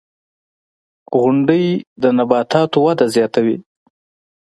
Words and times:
•غونډۍ 1.19 1.65
د 2.01 2.03
نباتاتو 2.17 2.77
وده 2.85 3.05
زیاتوي. 3.15 3.57